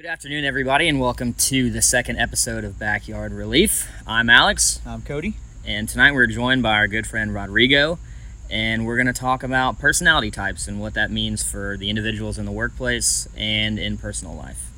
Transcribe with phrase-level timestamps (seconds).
[0.00, 3.86] Good afternoon, everybody, and welcome to the second episode of Backyard Relief.
[4.06, 5.34] I'm Alex, I'm Cody.
[5.62, 7.98] and tonight we're joined by our good friend Rodrigo,
[8.48, 12.38] and we're going to talk about personality types and what that means for the individuals
[12.38, 14.70] in the workplace and in personal life.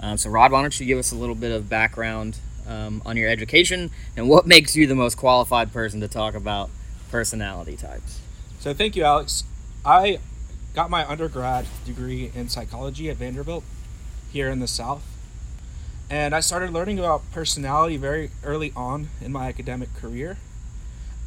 [0.00, 3.18] Um, so, Rod, why don't you give us a little bit of background um, on
[3.18, 6.70] your education and what makes you the most qualified person to talk about
[7.10, 8.18] personality types?
[8.60, 9.44] So thank you, Alex.
[9.84, 10.20] I
[10.74, 13.62] got my undergrad degree in psychology at Vanderbilt
[14.32, 15.02] here in the South.
[16.08, 20.38] And I started learning about personality very early on in my academic career.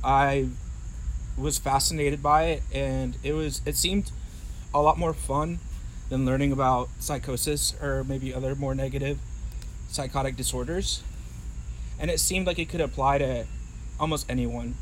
[0.04, 0.50] I
[1.38, 4.12] was fascinated by it and it was it seemed
[4.74, 5.60] a lot more fun
[6.10, 9.18] than learning about psychosis or maybe other more negative
[9.90, 11.02] psychotic disorders.
[12.00, 13.46] And it seemed like it could apply to
[14.00, 14.76] almost anyone.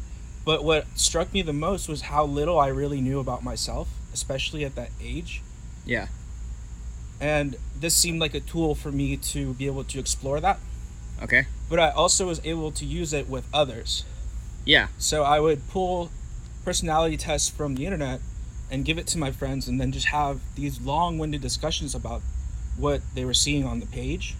[0.43, 4.65] But what struck me the most was how little I really knew about myself, especially
[4.65, 5.41] at that age.
[5.85, 6.07] Yeah.
[7.21, 10.59] And this seemed like a tool for me to be able to explore that.
[11.21, 11.45] Okay.
[11.69, 14.03] But I also was able to use it with others.
[14.65, 14.87] Yeah.
[14.97, 16.09] So I would pull
[16.65, 18.19] personality tests from the internet
[18.71, 22.21] and give it to my friends and then just have these long-winded discussions about
[22.77, 24.35] what they were seeing on the page.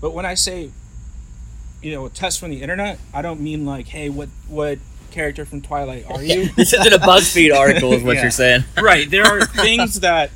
[0.00, 0.70] But when I say
[1.82, 4.78] you know, a test from the internet, I don't mean like, hey, what what
[5.10, 6.46] character from Twilight are you?
[6.50, 8.22] this isn't a BuzzFeed article, is what Yeah.
[8.22, 8.64] you're saying.
[8.80, 9.10] right.
[9.10, 10.30] There are things that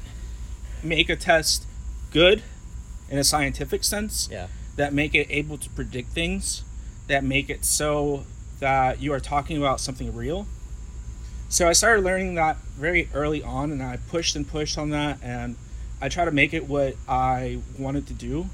[0.88, 1.66] make a test
[2.10, 2.42] good
[3.10, 4.28] in a scientific sense.
[4.30, 4.48] Yeah.
[4.76, 6.62] That make it able to predict things.
[7.08, 8.24] That make it so
[8.60, 10.46] that you are talking about something real.
[11.48, 15.18] So I started learning that very early on, and I pushed and pushed on that,
[15.22, 15.56] and
[16.00, 18.46] I try to make it what I wanted to do.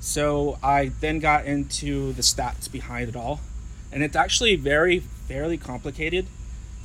[0.00, 3.40] So I then got into the stats behind it all,
[3.90, 6.26] and it's actually very fairly complicated.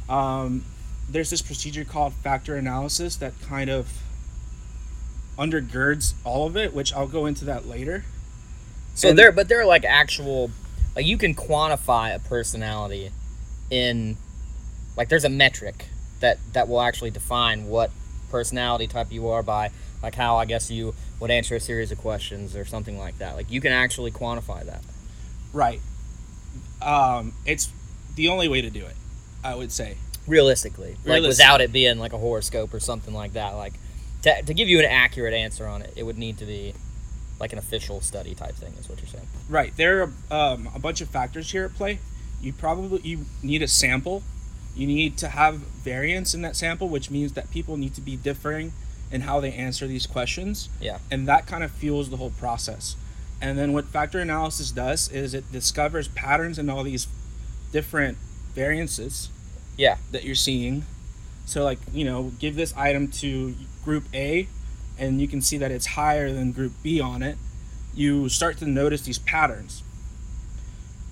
[0.08, 0.64] Um,
[1.10, 3.92] there's this procedure called factor analysis that kind of
[5.38, 8.04] undergirds all of it, which I'll go into that later.
[8.96, 10.52] So And- there, but they're like actual,
[10.96, 13.12] like you can quantify a personality
[13.70, 14.18] in,
[14.96, 15.86] like there's a metric
[16.20, 17.92] that that will actually define what
[18.32, 19.70] personality type you are by,
[20.02, 23.36] like how I guess you would answer a series of questions or something like that.
[23.36, 24.82] Like you can actually quantify that.
[25.54, 25.80] Right.
[26.82, 27.70] Um, it's
[28.16, 28.96] the only way to do it,
[29.44, 29.98] I would say.
[30.28, 33.52] realistically, like without it being like a horoscope or something like that.
[33.52, 33.74] Like
[34.36, 36.74] to, to give you an accurate answer on it, it would need to be
[37.40, 38.74] like an official study type thing.
[38.80, 39.28] Is what you're saying?
[39.50, 39.76] Right.
[39.76, 40.02] There
[40.32, 42.00] are um, a bunch of factors here at play.
[42.42, 44.24] You probably you need a sample.
[44.76, 48.16] You need to have variance in that sample, which means that people need to be
[48.16, 48.74] differing
[49.12, 50.70] in how they answer these questions.
[50.80, 51.00] Yeah.
[51.10, 52.96] And that kind of fuels the whole process.
[53.42, 57.08] And then what factor analysis does is it discovers patterns in all these
[57.72, 58.18] different
[58.54, 59.30] variances
[59.78, 59.98] Yeah.
[60.12, 60.86] that you're seeing.
[61.46, 63.56] So like, you know, give this item to
[63.88, 64.50] group A
[65.00, 67.38] and you can see that it's higher than group B on it.
[67.96, 69.82] You start to notice these patterns.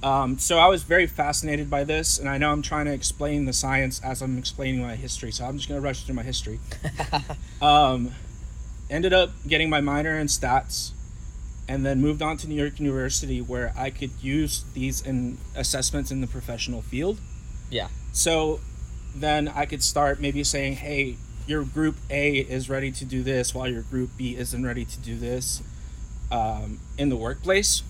[0.04, 3.46] Um, so I was very fascinated by this, and I know I'm trying to explain
[3.46, 5.32] the science as I'm explaining my history.
[5.32, 6.60] So I'm just going to rush through my history.
[7.62, 8.12] um,
[8.90, 10.92] ended up getting my minor in stats,
[11.68, 16.12] and then moved on to New York University, where I could use these in assessments
[16.12, 17.20] in the professional field.
[17.72, 17.88] Yeah.
[18.12, 18.60] So
[19.16, 21.16] then I could start maybe saying, hey,
[21.48, 25.00] your group A is ready to do this while your group B isn't ready to
[25.00, 25.62] do this
[26.32, 27.84] um, in the workplace.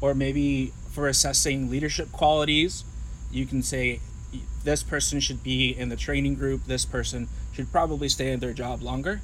[0.00, 2.84] Or maybe for assessing leadership qualities,
[3.30, 4.00] you can say
[4.64, 8.52] this person should be in the training group, this person should probably stay in their
[8.52, 9.20] job longer.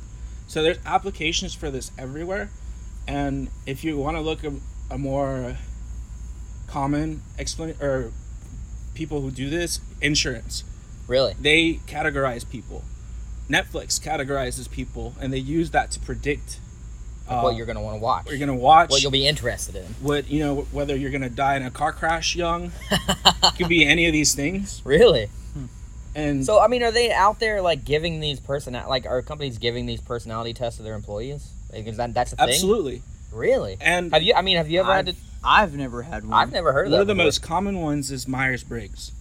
[0.47, 2.51] So there's applications for this everywhere.
[3.07, 4.53] And if you want to look at
[4.91, 5.57] a more
[6.67, 8.13] common explain or
[8.95, 10.65] people who do this, insurance.
[11.07, 11.35] Really?
[11.41, 12.85] They categorize people.
[13.49, 16.59] Netflix categorizes people, and they use that to predict
[17.29, 18.25] Like uh, what you're gonna want to watch?
[18.27, 18.91] what you're gonna watch.
[18.91, 19.85] what you'll be interested in.
[20.01, 22.73] what you know, whether you're gonna die in a car crash young,
[23.57, 24.83] could be any of these things.
[24.85, 25.29] Really?
[26.15, 29.59] And So I mean, are they out there like giving these person like are companies
[29.59, 31.49] giving these personality tests to their employees?
[31.73, 32.49] Like, is that that's a thing?
[32.49, 33.03] absolutely.
[33.33, 33.77] Really?
[33.81, 34.35] And Have you?
[34.35, 35.15] I mean, have you ever had to?
[35.45, 36.33] I've never had one.
[36.33, 37.03] I've never heard of one that.
[37.03, 37.25] of the before.
[37.27, 39.13] most common ones is Myers Briggs.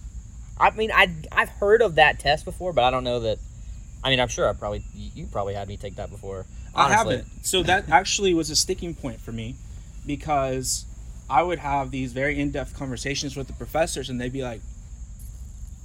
[0.58, 3.38] I mean, I I've heard of that test before, but I don't know that.
[4.02, 6.46] I mean, I'm sure I probably you probably had me take that before.
[6.74, 7.26] I haven't.
[7.44, 9.56] So that actually was a sticking point for me
[10.06, 10.84] because
[11.28, 14.60] I would have these very in depth conversations with the professors and they'd be like,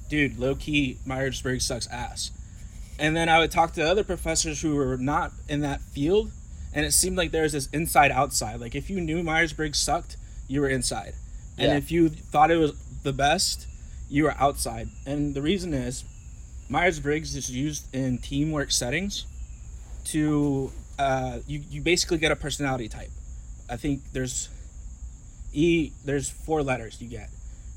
[0.10, 2.32] dude, low key, Myers Briggs sucks ass.
[3.00, 6.32] And then I would talk to other professors who were not in that field
[6.74, 8.60] and it seemed like there was this inside outside.
[8.60, 10.18] Like if you knew Myers Briggs sucked,
[10.48, 11.14] you were inside.
[11.58, 11.78] And Yeah.
[11.78, 12.74] if you thought it was
[13.04, 13.68] the best,
[14.10, 14.90] you were outside.
[15.06, 16.04] And the reason is
[16.74, 19.28] Myers Briggs is used in teamwork settings
[20.06, 23.12] to uh, you you basically get a personality type.
[23.70, 24.50] I think there's
[25.54, 25.92] E.
[26.04, 27.30] There's four letters you get.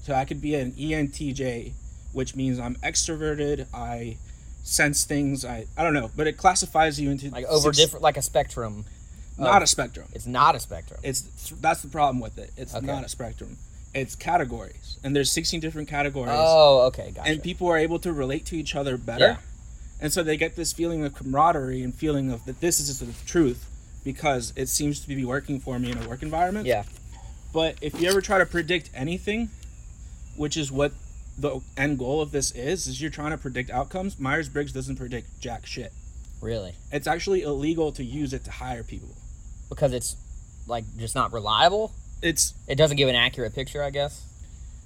[0.03, 1.73] So I could be an ENTJ,
[2.15, 3.67] which means I'm extroverted.
[3.75, 4.17] I
[4.65, 5.45] sense things.
[5.45, 8.23] I I don't know, but it classifies you into Like over six- different, like a
[8.23, 8.87] spectrum.
[9.39, 10.07] Not a spectrum.
[10.15, 11.01] It's not a spectrum.
[11.03, 11.21] It's
[11.61, 12.51] that's the problem with it.
[12.57, 12.87] It's Okay.
[12.87, 13.59] not a spectrum.
[13.97, 17.31] It's categories, and there's 16 different categories, Oh, okay, gotcha.
[17.31, 19.37] and people are able to relate to each other better, Yeah.
[20.01, 23.07] and so they get this feeling of camaraderie and feeling of that this is the
[23.25, 23.65] truth
[24.05, 26.67] because it seems to be working for me in a work environment.
[26.67, 26.85] yeah.
[27.55, 29.49] But if you ever try to predict anything,
[30.37, 30.93] which is what
[31.39, 34.19] the end goal of this is, is you're trying to predict outcomes.
[34.19, 35.93] Myers Briggs doesn't predict jack shit.
[36.43, 39.15] Really, It's actually illegal to use it to hire people.
[39.71, 40.17] because it's
[40.67, 41.93] like just not reliable.
[42.23, 44.23] It's It doesn't give an accurate picture, I guess.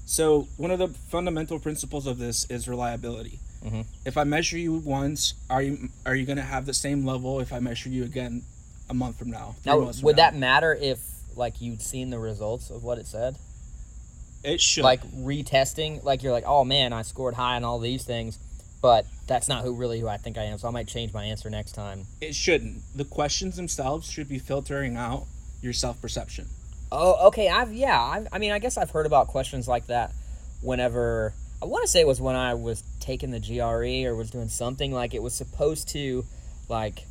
[0.06, 3.38] So one of the fundamental principles of this is reliability.
[3.64, 3.84] Mhm.
[4.04, 7.40] If I measure you once, are you are you going to have the same level
[7.40, 8.42] if I measure you again
[8.88, 9.54] a month from now?
[9.64, 10.22] Now, would now?
[10.22, 10.98] that matter if
[11.36, 13.36] like you'd seen the results of what it said?
[14.42, 18.04] it should Like retesting, like you're like, oh man, I scored high on all these
[18.04, 18.38] things,
[18.80, 20.56] but that's not who really who I think I am.
[20.58, 22.06] So I might change my answer next time.
[22.22, 22.80] it shouldn't.
[22.96, 25.26] The questions themselves should be filtering out
[25.60, 26.48] your self perception.
[26.92, 27.48] Oh, okay.
[27.48, 28.00] I've yeah.
[28.00, 30.12] I've, I mean, I guess I've heard about questions like that.
[30.60, 31.32] Whenever
[31.62, 34.48] I want to say it was when I was taking the GRE or was doing
[34.48, 36.24] something like it was supposed to,
[36.68, 37.04] like,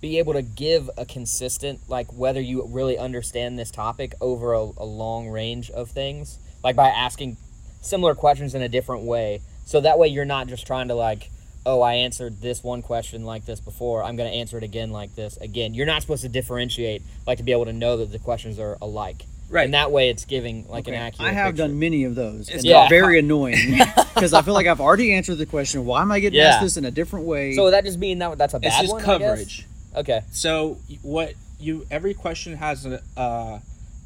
[0.00, 4.58] be able to give a consistent like whether you really understand this topic over a,
[4.58, 7.36] a long range of things, like by asking
[7.80, 9.40] similar questions in a different way.
[9.64, 11.30] So that way you're not just trying to like,
[11.64, 14.02] oh, I answered this one question like this before.
[14.02, 15.74] I'm going to answer it again like this again.
[15.74, 18.76] You're not supposed to differentiate, like to be able to know that the questions are
[18.82, 19.24] alike.
[19.48, 19.64] Right.
[19.66, 21.02] And that way it's giving like an Okay.
[21.02, 21.28] accurate.
[21.30, 21.68] I have picture.
[21.68, 22.48] done many of those.
[22.48, 22.88] It's Yeah.
[22.88, 23.78] very annoying
[24.14, 25.84] because I feel like I've already answered the question.
[25.84, 26.46] Why am I getting Yeah.
[26.48, 27.54] asked this in a different way?
[27.54, 29.02] So that just mean that that's a It's bad just one.
[29.04, 29.28] I guess?
[29.28, 29.66] coverage.
[29.94, 30.20] Okay.
[30.32, 33.58] So what you every question has a uh,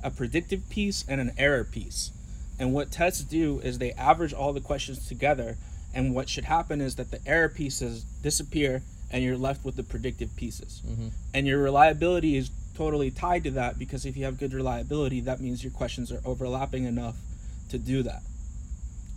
[0.03, 2.11] a predictive piece and an error piece,
[2.59, 5.57] and what tests do is they average all the questions together,
[5.97, 9.83] and what should happen is that the error pieces disappear, and you're left with the
[9.83, 11.11] predictive pieces, Mhm.
[11.33, 15.41] and your reliability is totally tied to that because if you have good reliability, that
[15.41, 17.17] means your questions are overlapping enough
[17.71, 18.23] to do that.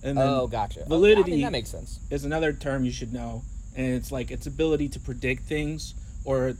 [0.01, 0.79] And then Oh, gotcha.
[0.79, 1.99] Okay, I validity- mean, that makes sense.
[2.09, 3.43] is another term you should know,
[3.75, 5.93] and it's like its ability to predict things
[6.23, 6.55] or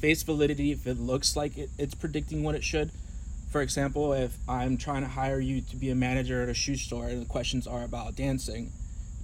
[0.00, 2.90] face validity if it looks like it, it's predicting what it should.
[3.50, 6.74] For example, if I'm trying to hire you to be a manager at a shoe
[6.76, 8.72] store and the questions are about dancing,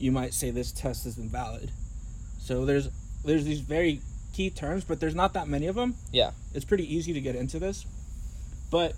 [0.00, 1.70] you might say this test is invalid.
[2.38, 2.88] So there's
[3.24, 4.00] there's these very
[4.32, 5.94] key terms, but there's not that many of them.
[6.12, 6.30] Yeah.
[6.54, 7.84] It's pretty easy to get into this.
[8.70, 8.94] But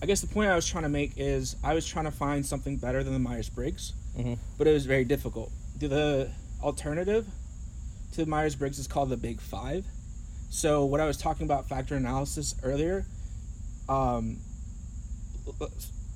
[0.00, 2.44] I guess the point I was trying to make is I was trying to find
[2.46, 4.38] something better than the Myers Briggs, Mhm.
[4.58, 5.50] but it was very difficult.
[5.78, 6.30] The
[6.62, 7.26] alternative
[8.12, 9.84] to Myers Briggs is called the Big Five.
[10.50, 13.06] So what I was talking about factor analysis earlier,
[13.88, 14.38] um,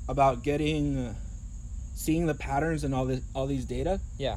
[0.09, 1.15] about getting, uh,
[1.97, 3.99] seeing the patterns and all this, all these data.
[4.19, 4.37] Yeah.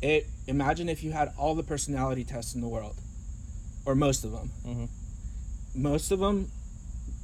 [0.00, 2.96] It imagine if you had all the personality tests in the world,
[3.84, 4.50] or most of them.
[4.64, 4.88] Mhm.
[5.74, 6.50] Most of them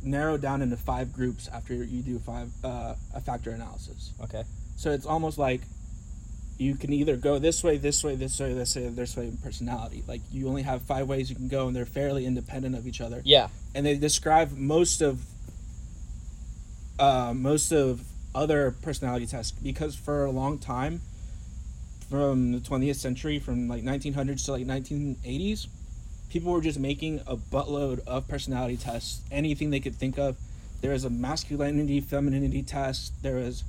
[0.03, 4.13] narrow down into five groups after you do five uh, a factor analysis.
[4.23, 4.43] Okay.
[4.77, 5.61] So it's almost like
[6.57, 9.37] you can either go this way, this way, this way, this way, this way in
[9.37, 10.03] personality.
[10.09, 13.01] Like you only have five ways you can go, and they're fairly independent of each
[13.01, 13.23] other.
[13.25, 13.49] Yeah.
[13.75, 15.21] And they describe most of
[16.99, 18.03] uh, most of
[18.39, 21.01] other personality tests because for a long time,
[22.09, 25.67] from the 20th century, from like 1900s to like 1980s,
[26.31, 30.37] people were just making a buttload of personality tests, anything they could think of.
[30.81, 33.13] There was a masculinity, femininity test.
[33.23, 33.65] There was,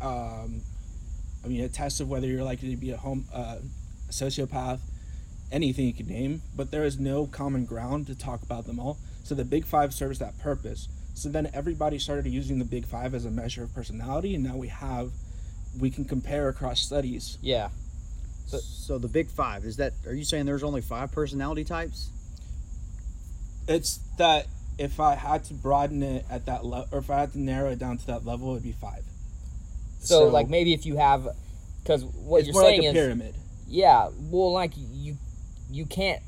[0.00, 0.62] um,
[1.44, 3.58] I mean, a test of whether you're likely to be a home, uh,
[4.08, 4.80] a sociopath,
[5.52, 6.42] anything you could name.
[6.56, 8.98] But there is no common ground to talk about them all.
[9.22, 10.88] So the Big Five serves that purpose.
[11.14, 14.56] So then everybody started using the Big Five as a measure of personality, and now
[14.56, 15.10] we have,
[15.78, 17.38] we can compare across studies.
[17.42, 17.68] Yeah.
[18.46, 19.92] so the big five is that?
[20.06, 22.10] Are you saying there's only five personality types?
[23.68, 24.46] It's that
[24.78, 27.70] if I had to broaden it at that level, or if I had to narrow
[27.70, 29.04] it down to that level, it'd be five.
[30.00, 31.28] So, like maybe if you have,
[31.82, 33.34] because what it's you're more saying like a is, pyramid.
[33.68, 34.08] yeah.
[34.18, 35.16] Well, like you,
[35.70, 36.22] you can't.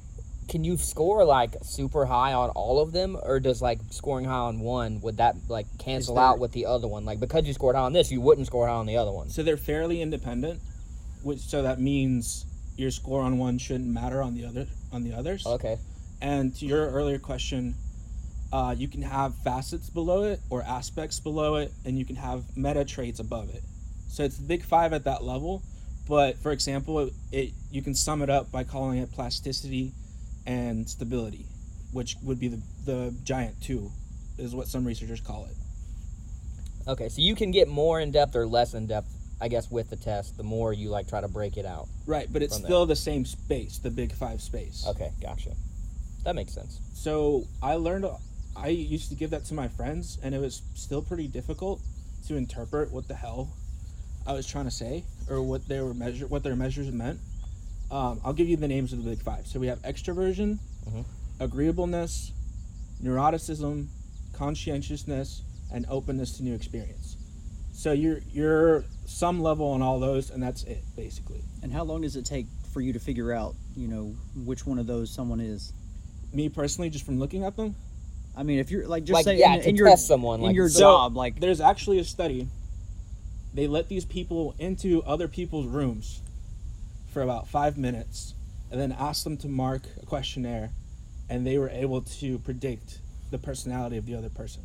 [0.48, 4.34] Can you score like super high on all of them, or does like scoring high
[4.34, 7.04] on one would that like cancel there- out with the other one?
[7.04, 9.30] Like because you scored high on this, you wouldn't score high on the other one.
[9.30, 10.60] So they're fairly independent,
[11.22, 12.46] which so that means
[12.76, 15.46] your score on one shouldn't matter on the other on the others.
[15.46, 15.78] Okay.
[16.20, 17.74] And to your earlier question,
[18.52, 22.44] uh, you can have facets below it or aspects below it, and you can have
[22.56, 23.62] meta traits above it.
[24.08, 25.62] So it's the big five at that level.
[26.08, 29.92] But for example, it, it you can sum it up by calling it plasticity,
[30.46, 31.46] and stability,
[31.92, 33.90] which would be the the giant two,
[34.38, 35.56] is what some researchers call it.
[36.86, 39.08] Okay, so you can get more in depth or less in depth,
[39.40, 40.36] I guess, with the test.
[40.36, 41.88] The more you like try to break it out.
[42.06, 44.84] Right, but it's still the same space, the big five space.
[44.86, 45.52] Okay, gotcha.
[46.24, 46.80] That makes sense.
[46.94, 48.06] So I learned,
[48.56, 51.80] I used to give that to my friends, and it was still pretty difficult
[52.28, 53.50] to interpret what the hell
[54.26, 57.18] I was trying to say or what they were measure, what their measures meant.
[57.90, 59.46] Um, I'll give you the names of the big five.
[59.46, 61.04] So we have extroversion, Mhm.
[61.40, 62.32] agreeableness,
[63.02, 63.86] neuroticism,
[64.32, 67.16] conscientiousness, and openness to new experience.
[67.72, 71.42] So you're you're some level on all those, and that's it basically.
[71.62, 74.14] And how long does it take for you to figure out, you know,
[74.44, 75.72] which one of those someone is?
[76.32, 77.74] Me personally, just from looking at them,
[78.36, 80.40] I mean, if you're like just Like, say yeah, in, to in your test someone,
[80.40, 82.48] in like- your So, job, like there's actually a study.
[83.52, 86.20] They let these people into other people's rooms
[87.14, 88.34] for about five minutes,
[88.70, 90.70] and then asked them to mark a questionnaire,
[91.30, 92.98] and they were able to predict
[93.30, 94.62] the personality of the other person.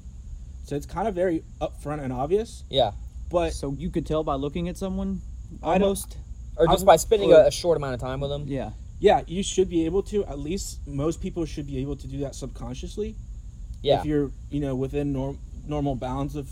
[0.65, 2.91] So it's kind of very upfront and obvious, Yeah.
[3.29, 5.21] but so you could tell by looking at someone
[5.63, 6.17] almost.
[6.57, 8.45] Or just I'm- by spending or- a, a short amount of time with them.
[8.47, 8.71] Yeah.
[8.99, 10.25] yeah, you should be able to.
[10.25, 13.15] At least most people should be able to do that subconsciously.
[13.81, 13.99] Yeah.
[13.99, 15.37] If you're, you know, within norm,
[15.67, 16.49] normal bounds of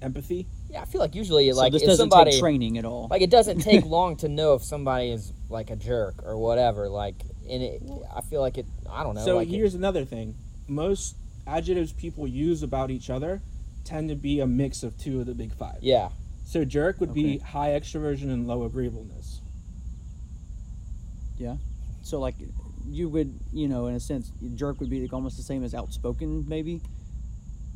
[0.00, 0.46] empathy.
[0.70, 2.32] Yeah, I feel like usually, So like, this if doesn't somebody.
[2.32, 3.06] take training at all.
[3.10, 6.88] Like, it doesn't take long to know if somebody is, like, a jerk or whatever.
[6.88, 7.14] Like,
[7.48, 7.82] and it,
[8.14, 9.24] I feel like it, I don't know.
[9.24, 10.34] So like it- here's another thing.
[10.66, 11.14] Most
[11.46, 13.40] adjectives people use about each other
[13.84, 15.78] tend to be a mix of two of the big five.
[15.80, 16.08] yeah.
[16.44, 19.40] So jerk would be high extroversion and low agreeableness.
[21.38, 21.56] Yeah.
[22.02, 22.34] So like
[22.88, 25.74] you would, you know, in a sense, jerk would be like almost the same as
[25.74, 26.80] outspoken, maybe,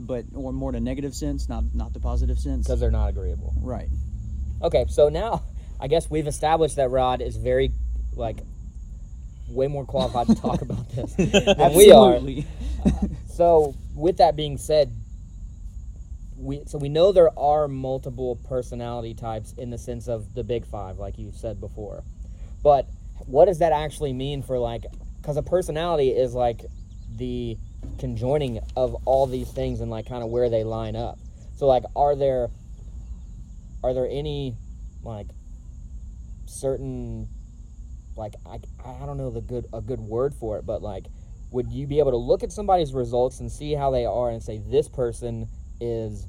[0.06, 2.66] but or more in a negative sense, not not the positive sense.
[2.66, 3.54] Because they're not agreeable.
[3.60, 3.88] Right.
[4.62, 5.42] Okay, so now
[5.80, 7.72] I guess we've established that Rod is very,
[8.14, 8.38] like,
[9.48, 12.14] way more qualified to talk about this than we are.
[12.14, 12.46] Absolutely.
[13.40, 14.92] So, with that being said,
[16.36, 20.66] we so we know there are multiple personality types in the sense of the big
[20.66, 22.04] five, like you said before.
[22.62, 22.86] But
[23.26, 24.84] what does that actually mean for like?
[25.20, 26.66] Because a personality is like
[27.16, 27.56] the
[27.98, 31.18] conjoining of all these things and like kind of where they line up.
[31.56, 32.48] So, like, are there
[33.82, 34.54] are there any
[35.02, 35.28] like
[36.46, 37.28] certain
[38.16, 41.06] like I, I don't know the good a good word for it, but like
[41.50, 44.42] would you be able to look at somebody's results and see how they are and
[44.42, 45.48] say this person
[45.80, 46.26] is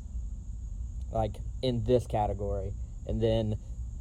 [1.11, 2.73] like in this category
[3.05, 3.55] and then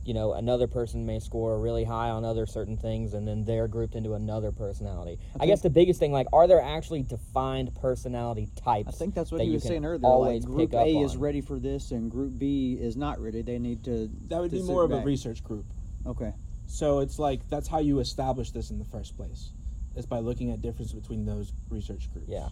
[0.04, 3.68] you know another person may score really high on other certain things and then they're
[3.68, 8.48] grouped into another personality i, guess the biggest thing like are there actually defined personality
[8.64, 10.04] types I think that's what that he you was saying earlier.
[10.04, 11.20] always like group pick up A is on?
[11.20, 13.42] ready for this, and Group B is not ready.
[13.42, 14.10] They need to.
[14.28, 15.64] That would to be sit more of a research group.
[16.06, 16.32] Okay.
[16.66, 19.52] So it's like that's how you establish this in the first place.
[19.96, 22.28] Is by looking at difference between those research groups.
[22.28, 22.48] yeah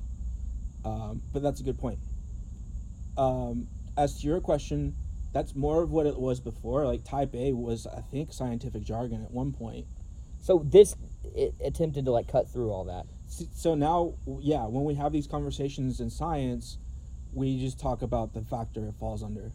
[0.85, 1.99] Um, but that's a good point.
[3.17, 4.95] Um, as to your question,
[5.39, 6.85] that's more of what it was before.
[6.85, 9.87] Like type A was, I think, scientific jargon at one point.
[10.41, 10.97] so this
[11.35, 13.07] it attempted to like cut through all that
[13.55, 16.79] So now, yeah, when we have these conversations in science,
[17.33, 19.53] we just talk about the factor it falls under,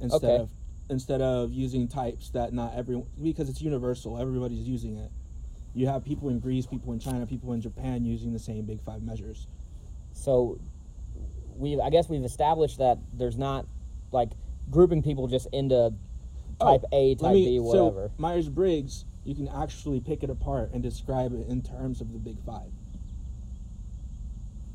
[0.00, 0.42] instead Okay.
[0.42, 0.50] of
[0.88, 4.16] instead of using types that not everyone because it's universal.
[4.18, 5.10] Everybody's using it.
[5.74, 8.80] You have people in Greece, people in China, people in Japan using the same big
[8.80, 9.46] five measures.
[10.12, 10.58] so
[11.56, 13.66] we I guess we've established that there's not
[14.12, 14.30] like
[14.70, 15.92] grouping people just into
[16.60, 18.08] oh, type A, type me- B, whatever.
[18.08, 22.12] So Myers Briggs, you can actually pick it apart and describe it in terms of
[22.12, 22.70] the big five.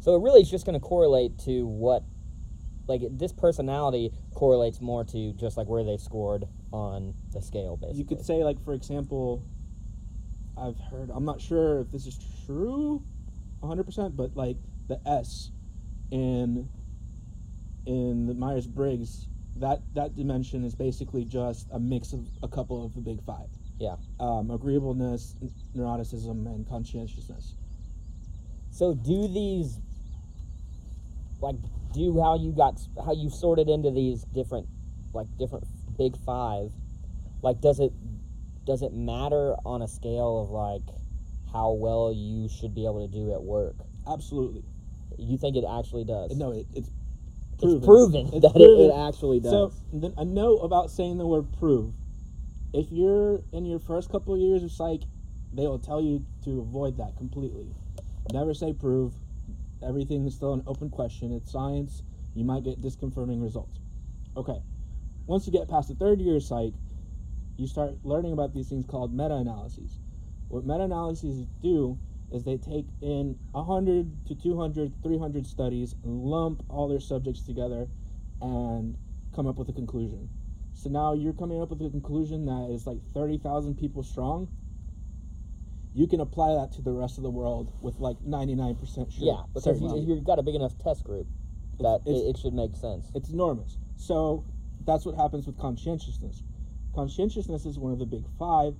[0.02, 2.04] So, it really is just going to correlate to what,
[2.88, 8.00] like this personality correlates more to just like where they scored on the scale, basically.
[8.00, 9.44] You could say, like, for example,
[10.58, 13.04] I've heard, I'm not sure if this is true
[13.62, 14.58] 100%, but like
[14.88, 15.52] the S
[16.10, 16.68] in
[17.86, 22.86] in the Myers Briggs, that, that dimension is basically just a mix of a couple
[22.86, 23.50] of the big five.
[23.80, 23.96] Yeah.
[24.20, 25.36] Um, agreeableness,
[25.76, 27.56] neuroticism, and conscientiousness.
[28.70, 29.80] So, do these,
[31.42, 31.56] like,
[31.94, 34.68] do how you got how you sorted into these different,
[35.14, 35.66] like different
[35.98, 36.72] big five,
[37.42, 37.92] like does it
[38.66, 40.96] does it matter on a scale of like
[41.52, 43.76] how well you should be able to do at work?
[44.08, 44.64] Absolutely.
[45.18, 46.36] You think it actually does?
[46.36, 46.90] No, it, it's
[47.64, 48.86] it's proven It's that proven.
[48.86, 49.52] It, it actually does.
[49.52, 51.94] So then a note about saying the word prove.
[52.74, 55.02] If you're in your first couple of years of psych,
[55.54, 57.68] they will tell you to avoid that completely.
[58.32, 59.14] Never say prove.
[59.86, 61.34] Everything is still an open question.
[61.34, 62.04] It's science.
[62.36, 63.80] You might get disconfirming results.
[64.38, 64.60] Okay.
[65.26, 66.74] Once you get past the third year of psych,
[67.58, 70.00] you start learning about these things called meta-analyses.
[70.48, 71.98] What meta-analyses do
[72.32, 77.88] is they take in 100 to 200, 300 studies and lump all their subjects together
[78.42, 78.98] and
[79.36, 80.30] come up with a conclusion.
[80.74, 84.48] So now you're coming up with a conclusion that is like 30,000 people strong.
[85.94, 89.06] You can apply that to the rest of the world with like 99% sure.
[89.18, 90.08] Yeah, because you, certainty.
[90.08, 91.28] you've got a big enough test group
[91.80, 93.12] that it's- it, it should make sense.
[93.14, 93.78] It's enormous.
[93.98, 94.46] So
[94.86, 96.44] that's what happens with conscientiousness.
[96.96, 98.76] Conscientiousness is one of the big five,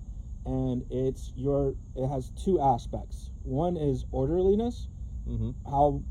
[0.46, 1.76] and it's your.
[1.96, 3.31] It has two aspects.
[3.44, 4.88] One is orderliness,
[5.28, 5.52] Mm-hmm.
[5.70, 6.02] how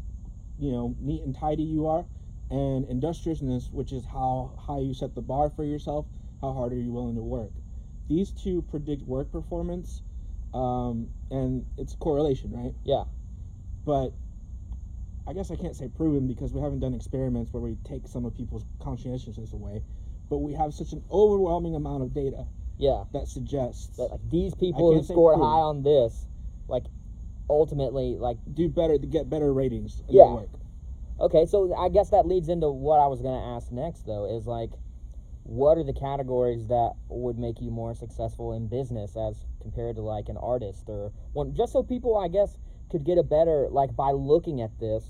[0.59, 2.07] you know neat and tidy you are,
[2.51, 6.07] and industriousness, which is how high you set the bar for yourself.
[6.41, 7.51] How hard are you willing to work?
[8.09, 10.03] These two predict work performance,
[10.55, 12.73] um, and it's correlation, right?
[12.85, 13.05] Yeah.
[13.85, 14.15] but
[15.27, 18.25] I guess I can't say proven because we haven't done experiments where we take some
[18.25, 19.83] of people's conscientiousness away.
[20.29, 22.47] But we have such an overwhelming amount of data
[22.79, 23.05] Yeah.
[23.13, 26.27] that suggests That like these people who scored high on this,
[26.69, 26.85] like
[27.51, 30.35] ultimately, like do better to get better ratings in Yeah.
[30.35, 30.51] work.
[31.19, 34.25] Okay, so I guess that leads into what I was going to ask next, though,
[34.25, 34.71] is like,
[35.45, 40.03] what are the categories that would make you more successful in business as compared to
[40.03, 41.55] like an artist or one?
[41.55, 42.57] Just so people, I guess,
[42.91, 45.05] could get a better like by looking at this,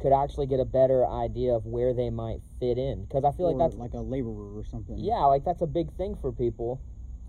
[0.00, 3.02] could actually get a better idea of where they might fit in.
[3.04, 4.96] Because I feel like that's like a laborer or something.
[4.98, 6.80] yeah, like that's a big thing for people.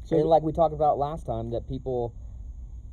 [0.03, 2.13] So and like we talked about last time, that people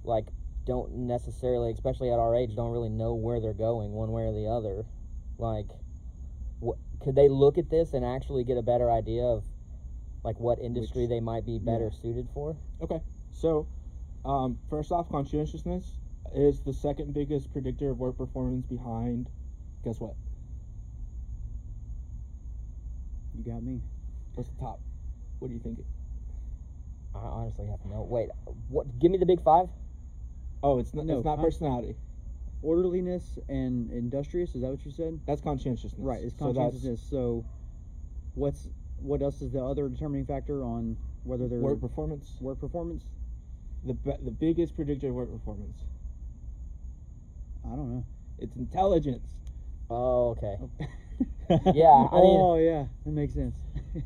[0.05, 0.27] like
[0.65, 4.33] don't necessarily, especially at our age, don't really know where they're going one way or
[4.33, 4.85] the other.
[5.39, 5.69] Like,
[6.61, 9.45] what could they look at this and actually get a better idea of
[10.25, 12.57] like what industry Which- they might be better suited for?
[12.81, 13.01] okay,
[13.33, 13.67] so
[14.25, 15.99] um, first off, conscientiousness
[16.35, 19.29] is the second biggest predictor of work performance behind.
[19.85, 20.15] Guess what?
[23.37, 23.81] You got me.
[24.35, 24.81] What's the top?
[25.41, 25.81] What do you think?
[27.15, 28.03] I honestly have no.
[28.09, 28.29] Wait,
[28.69, 28.99] what?
[29.01, 29.69] Give me the big five.
[30.63, 31.07] Oh, it's not.
[31.07, 31.97] No, it's not con- personality.
[32.63, 34.55] Orderliness and industrious.
[34.55, 35.21] Is that what you said?
[35.27, 35.95] That's conscientiousness.
[35.99, 36.23] Right.
[36.23, 37.03] It's So that's conscientiousness.
[37.11, 37.45] So,
[38.35, 38.69] what's
[39.01, 42.37] what else is the other determining factor on whether they're work performance.
[42.41, 43.05] work performance?
[43.85, 45.79] The be- the biggest predictor of work performance.
[47.65, 48.05] I don't know.
[48.39, 49.29] It's intelligence.
[49.91, 50.57] Oh, okay.
[50.61, 50.71] Oh.
[51.75, 53.57] Yeah, I mean- oh yeah, that makes sense.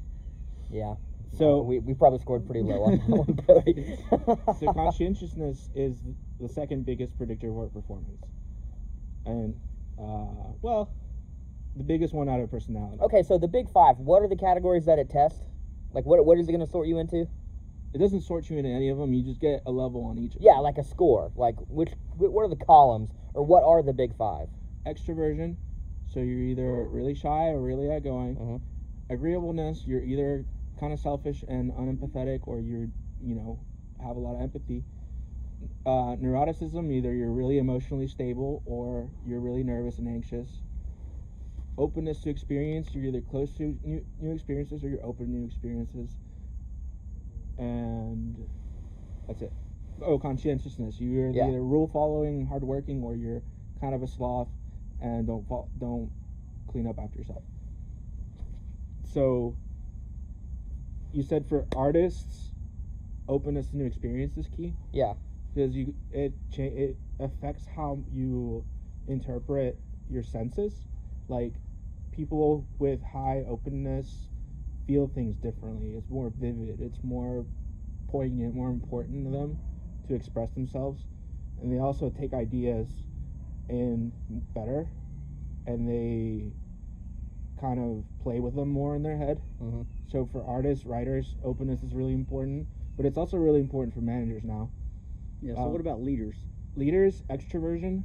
[0.71, 0.95] Yeah.
[1.33, 3.99] So- we, we probably scored pretty low on that one, Billy.
[4.61, 5.99] so conscientiousness is
[6.41, 8.23] the second biggest predictor of work performance,
[9.25, 9.55] and
[9.99, 10.91] uh, well,
[11.77, 12.99] the biggest one out of personality.
[13.03, 13.99] Okay, so the big five.
[13.99, 15.41] What are the categories that it tests?
[15.93, 17.27] Like, what what is it going to sort you into?
[17.95, 19.15] It doesn't sort you into any of them.
[19.15, 20.35] You just get a level on each.
[20.37, 21.33] Of Yeah, like a score.
[21.37, 24.49] Like, which what are the columns, or what are the big five?
[24.87, 25.57] Extroversion,
[26.12, 28.37] so you're either really shy or really outgoing.
[28.37, 28.61] Mhm.
[29.11, 30.45] Agreeableness, you're either
[30.79, 32.89] kind of selfish and unempathetic, or you're
[33.23, 33.61] you know
[34.01, 34.85] have a lot of empathy.
[35.87, 40.62] Uh, neuroticism, either you're really emotionally stable or you're really nervous and anxious.
[41.79, 45.47] Openness to experience, you're either close to new, new experiences or you're open to new
[45.47, 46.11] experiences.
[47.59, 48.37] And
[49.29, 49.53] that's it.
[50.03, 51.49] Oh, conscientiousness, you're Yeah.
[51.49, 53.43] either rule following, hardworking, or you're
[53.81, 54.49] kind of a sloth
[55.01, 56.11] and don't fall, don't
[56.67, 57.43] clean up after yourself.
[59.05, 59.57] So,
[61.17, 62.53] you said for artists,
[63.27, 65.15] openness to new experience is key Yeah.
[65.55, 68.65] because you it cha- it affects how you
[69.09, 69.79] interpret
[70.11, 70.85] your senses.
[71.29, 71.55] Like
[72.13, 74.29] people with high openness
[74.87, 75.95] feel things differently.
[75.97, 76.81] It's more vivid.
[76.81, 77.47] It's more
[78.09, 79.59] poignant, more important to them
[80.09, 81.07] to express themselves,
[81.61, 82.89] and they also take ideas
[83.69, 84.13] in
[84.55, 84.89] better,
[85.67, 86.53] and they
[87.59, 89.41] kind of play with them more in their head.
[89.63, 89.83] Mm-hmm.
[90.09, 92.66] So for artists, writers, openness is really important,
[92.97, 94.71] but it's also really important for managers now.
[95.42, 95.55] Yeah.
[95.55, 96.37] So Um, what about leaders?
[96.77, 98.05] Leaders, extroversion.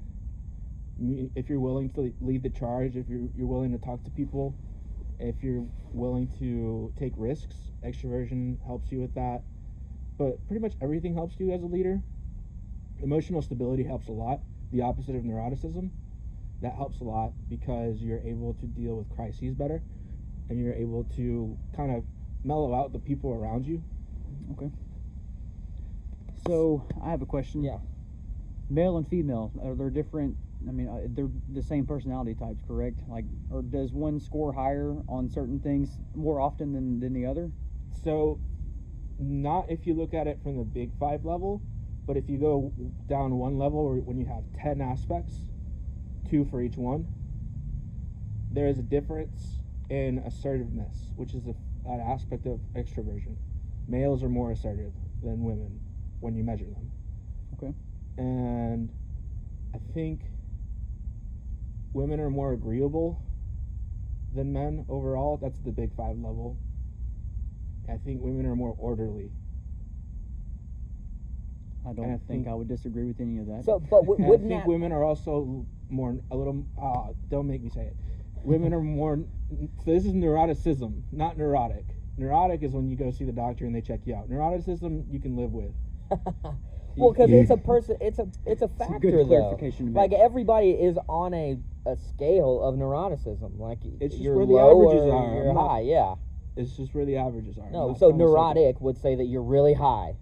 [1.35, 4.53] If you're willing to lead the charge, if you're you're willing to talk to people,
[5.19, 9.43] if you're willing to take risks, extroversion helps you with that.
[10.17, 12.01] But pretty much everything helps you as a leader.
[13.01, 14.41] Emotional stability helps a lot.
[14.71, 15.91] The opposite of neuroticism.
[16.61, 19.81] That helps a lot because you're able to deal with crises better
[20.51, 22.03] and you're able to kind of
[22.43, 23.81] mellow out the people around you.
[24.51, 24.69] Okay.
[26.45, 27.63] So I have a question.
[27.63, 27.77] Yeah.
[28.69, 30.35] Male and female are there different?
[30.67, 32.99] I mean, uh, they're the same personality types, correct?
[33.07, 37.49] Like, or does one score higher on certain things more often than than the other?
[38.03, 38.37] So,
[39.19, 41.61] not if you look at it from the big five level,
[42.05, 42.73] but if you go
[43.07, 45.33] down one level or when you have 10 aspects,
[46.29, 47.07] two for each one,
[48.51, 49.60] there is a difference
[49.91, 51.55] in assertiveness, which is a,
[51.89, 53.35] an aspect of extroversion.
[53.89, 55.81] Males are more assertive than women
[56.21, 56.89] when you measure them.
[57.55, 57.73] Okay.
[58.17, 58.89] And
[59.75, 60.21] I think
[61.93, 63.21] women are more agreeable
[64.33, 65.35] than men overall.
[65.41, 66.57] That's the big five level.
[67.89, 69.29] I think women are more orderly.
[71.85, 73.65] I don't I think, think- I would disagree with any of that.
[73.65, 76.65] So, but w- And I think that women are also more a little.
[76.81, 77.97] Uh, don't make me say it.
[78.43, 79.19] Women are more.
[79.83, 81.85] So this is neuroticism, not neurotic.
[82.17, 84.29] Neurotic is when you go see the doctor and they check you out.
[84.29, 85.71] Neuroticism you can live with.
[86.95, 89.57] well, because it's a person, it's a it's a It's a factor though.
[89.93, 93.59] Like everybody is on a, a scale of neuroticism.
[93.59, 95.33] Like It's just where the averages are.
[95.33, 96.15] You're I'm not- high, yeah.
[96.57, 97.69] It's just where the averages are.
[97.71, 100.15] No, so trying to say that- neurotic would say that you're really high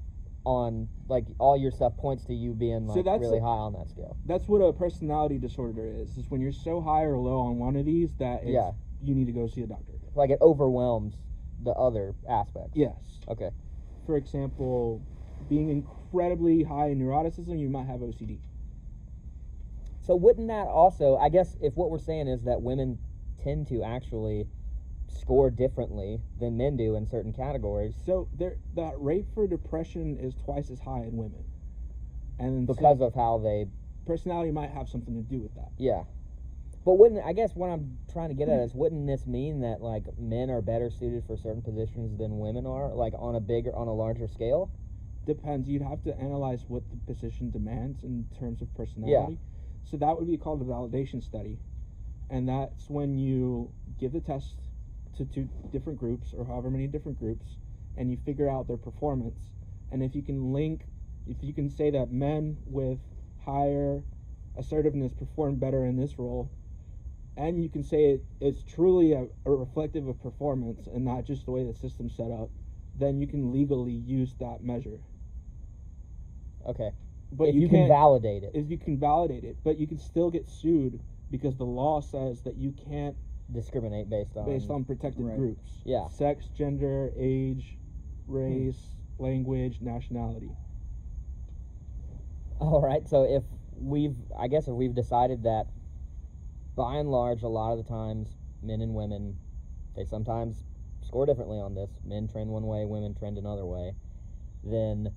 [0.49, 3.47] on like all your stuff points to you being like So that's really a- high
[3.67, 4.17] on that scale.
[4.25, 6.17] That's what a personality disorder is.
[6.17, 8.71] Is when you're so high or low on one of these that it's, Yeah.
[9.03, 9.93] you need to go see a doctor.
[10.15, 11.21] Like it overwhelms
[11.63, 12.71] the other aspects.
[12.75, 13.19] Yes.
[13.27, 13.51] Okay.
[14.07, 15.03] For example,
[15.49, 18.39] being incredibly high in neuroticism, you might have OCD.
[20.01, 21.15] So wouldn't that also?
[21.17, 22.97] I guess if what we're saying is that women
[23.43, 24.47] tend to actually
[25.09, 30.35] score differently than men do in certain categories So there, that rate for depression is
[30.35, 31.43] twice as high in women,
[32.39, 33.67] and so because of how they
[34.05, 35.71] personality might have something to do with that.
[35.77, 36.03] Yeah.
[36.85, 39.81] But wouldn't I guess what I'm trying to get at is wouldn't this mean that
[39.81, 43.75] like men are better suited for certain positions than women are, like on a bigger
[43.75, 44.71] on a larger scale?
[45.25, 45.67] Depends.
[45.67, 49.33] You'd have to analyze what the position demands in terms of personality.
[49.33, 49.89] Yeah.
[49.89, 51.59] So that would be called a validation study,
[52.29, 54.55] and that's when you give the test
[55.17, 57.57] to two different groups or however many different groups,
[57.97, 59.39] and you figure out their performance.
[59.91, 60.85] And if you can link,
[61.27, 62.99] if you can say that men with
[63.45, 64.03] higher
[64.57, 66.49] assertiveness perform better in this role,
[67.37, 71.45] and you can say it, it's truly a, a reflective of performance and not just
[71.45, 72.49] the way the system's set up,
[72.97, 74.99] then you can legally use that measure.
[76.67, 76.91] Okay.
[77.31, 79.99] But if you, you, can validate it, if you can validate it, but you can
[79.99, 80.99] still get sued
[81.31, 83.15] because the law says that you can't
[83.51, 85.38] discriminate based on based on protected Right.
[85.38, 85.81] groups.
[85.85, 86.07] Yeah.
[86.07, 87.77] Sex, gender, age,
[88.27, 89.23] race, hmm.
[89.23, 90.51] language, nationality.
[92.59, 93.07] All right.
[93.07, 93.43] So if
[93.79, 95.67] we've, I guess if we've decided that,
[96.75, 99.38] by and large, a lot of the times, men and women,
[99.95, 100.63] they sometimes
[101.01, 101.89] score differently on this.
[102.05, 103.93] Men trend one way, women trend another way.
[104.63, 105.13] Then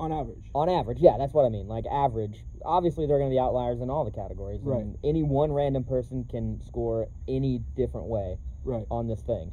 [0.00, 0.50] On average.
[0.54, 1.66] On average, yeah, that's what I mean.
[1.66, 2.44] Like average.
[2.64, 4.60] Obviously, there are going to be outliers in all the categories.
[4.62, 4.80] Right.
[4.80, 8.86] And any one random person can score any different way Right.
[8.90, 9.52] on this thing.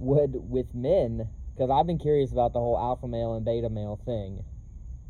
[0.00, 4.00] Would with men, because I've been curious about the whole alpha male and beta male
[4.04, 4.44] thing.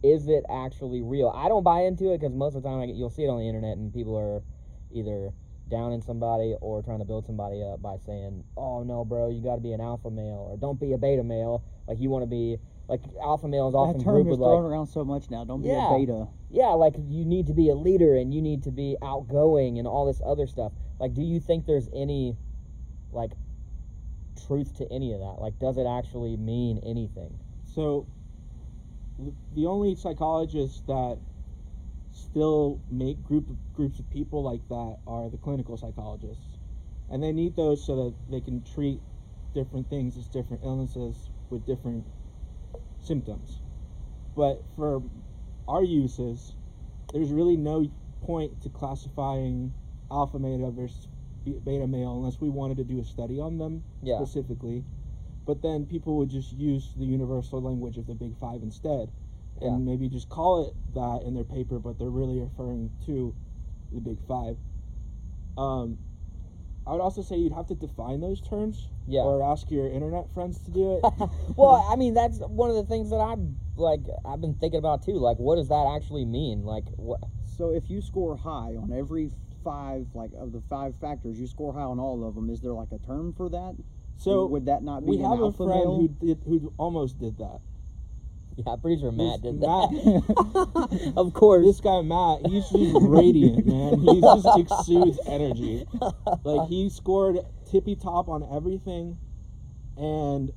[0.03, 1.29] Is it actually real?
[1.35, 3.29] I don't buy into it because most of the time I get, you'll see it
[3.29, 4.43] on the internet and people are
[4.93, 5.33] either
[5.69, 9.57] downing somebody or trying to build somebody up by saying, "Oh no, bro, you got
[9.57, 12.27] to be an alpha male or don't be a beta male." Like you want to
[12.27, 15.05] be like alpha male is often that term grouped is with like thrown around so
[15.05, 15.45] much now.
[15.45, 15.95] Don't be Yeah.
[15.95, 16.29] a beta.
[16.51, 19.87] yeah, like you need to be a leader and you need to be outgoing and
[19.87, 20.73] all this other stuff.
[20.99, 22.37] Like, do you think there's any,
[23.13, 23.33] like,
[24.47, 25.41] truth to any of that?
[25.41, 27.39] Like, does it actually mean anything?
[27.65, 28.07] So
[29.55, 31.19] the only psychologists that
[32.11, 36.59] still make group groups of people like that are the clinical psychologists.
[37.11, 39.01] And they need those so that they can treat
[39.55, 42.05] different things as different illnesses with different
[43.09, 43.61] symptoms.
[44.37, 45.03] But for
[45.67, 46.55] our uses,
[47.13, 47.91] there's really no
[48.21, 49.73] point to classifying
[50.11, 51.09] alpha male versus
[51.45, 54.19] be- beta male unless we wanted to do a study on them Yeah.
[54.19, 54.85] specifically.
[55.47, 59.11] But then people would just use the universal language of the big five instead,
[59.63, 59.77] and Yeah.
[59.79, 63.35] maybe just call it that in their paper, but they're really referring to
[63.93, 64.59] the big five.
[65.57, 65.99] Um,
[66.89, 69.21] I would also say you'd have to define those terms, Yeah.
[69.21, 71.05] or ask your internet friends to do it.
[71.57, 75.03] well, I mean, that's one of the things that I'm like, I've been thinking about
[75.05, 75.17] too.
[75.19, 76.63] Like, what does that actually mean?
[76.63, 77.21] Like, what?
[77.45, 79.31] So if you score high on every
[79.63, 82.49] five, like of the five factors, you score high on all of them.
[82.49, 83.77] Is there like a term for that?
[84.17, 85.97] So would that not be we an have a friend male?
[85.97, 87.61] who did who almost did that.
[88.67, 91.13] Yeah, I'm pretty sure Matt This did Matt- that.
[91.17, 91.65] of course.
[91.65, 93.99] This guy Matt, he's just radiant, man.
[94.01, 95.87] He just exudes energy.
[96.45, 97.39] Like he scored
[97.71, 99.19] tippy top on everything,
[99.97, 100.51] and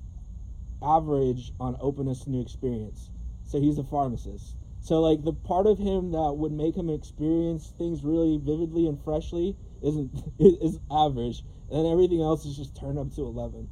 [0.84, 3.10] average on openness to new experience.
[3.46, 4.56] So he's a pharmacist.
[4.82, 9.02] So like the part of him that would make him experience things really vividly and
[9.04, 13.70] freshly isn't is average, and then everything else is just turned up to eleven.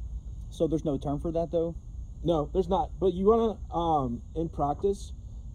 [0.50, 1.76] So there's no term for that though.
[2.24, 2.90] No, there's not.
[3.00, 5.12] But you want to, um, in practice,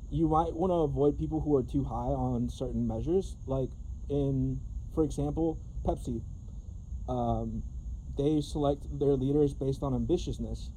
[0.10, 3.38] you might want to avoid people who are too high on certain measures.
[3.48, 3.72] Like
[4.10, 4.62] in,
[4.94, 6.22] for example, Pepsi.
[7.08, 7.64] Um,
[8.18, 10.70] they select their leaders based on ambitiousness,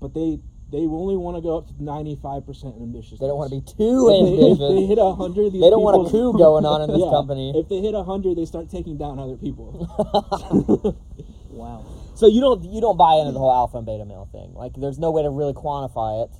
[0.00, 3.18] but they they only want to go up to 95% ambitious.
[3.20, 5.82] They don't want to be too If they, if they hit 100, these They don't
[5.82, 7.52] want a coup going on in this Yeah, company.
[7.54, 9.88] If they hit 100, they start taking down other people.
[11.50, 11.84] Wow.
[12.14, 14.54] So you don't you don't buy into the whole alpha and beta male thing.
[14.54, 16.30] Like there's no way to really quantify it.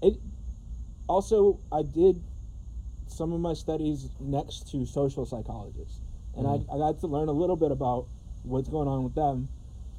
[0.00, 0.14] It
[1.08, 2.22] also I did
[3.08, 6.00] some of my studies next to social psychologists,
[6.36, 6.72] and I, mm-hmm.
[6.72, 8.06] I got to learn a little bit about
[8.44, 9.48] what's going on with them.